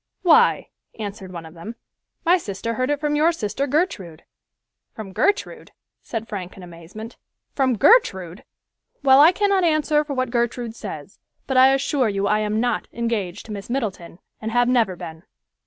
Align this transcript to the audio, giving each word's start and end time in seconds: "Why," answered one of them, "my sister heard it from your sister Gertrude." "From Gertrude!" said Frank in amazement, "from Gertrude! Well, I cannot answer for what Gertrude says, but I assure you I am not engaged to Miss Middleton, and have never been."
"Why," 0.23 0.69
answered 0.97 1.31
one 1.31 1.45
of 1.45 1.53
them, 1.53 1.75
"my 2.25 2.39
sister 2.39 2.73
heard 2.73 2.89
it 2.89 2.99
from 2.99 3.15
your 3.15 3.31
sister 3.31 3.67
Gertrude." 3.67 4.23
"From 4.95 5.13
Gertrude!" 5.13 5.73
said 6.01 6.27
Frank 6.27 6.57
in 6.57 6.63
amazement, 6.63 7.17
"from 7.53 7.77
Gertrude! 7.77 8.43
Well, 9.03 9.21
I 9.21 9.31
cannot 9.31 9.63
answer 9.63 10.03
for 10.03 10.15
what 10.15 10.31
Gertrude 10.31 10.73
says, 10.75 11.19
but 11.45 11.55
I 11.55 11.71
assure 11.71 12.09
you 12.09 12.25
I 12.25 12.39
am 12.39 12.59
not 12.59 12.87
engaged 12.91 13.45
to 13.45 13.51
Miss 13.51 13.69
Middleton, 13.69 14.17
and 14.41 14.51
have 14.51 14.67
never 14.67 14.95
been." 14.95 15.21